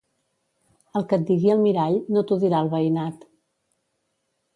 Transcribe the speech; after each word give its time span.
El 0.99 1.03
que 1.11 1.19
et 1.19 1.27
digui 1.29 1.51
el 1.55 1.61
mirall, 1.65 1.97
no 2.15 2.23
t'ho 2.31 2.39
dirà 2.45 2.63
el 2.65 2.71
veïnat. 2.73 3.29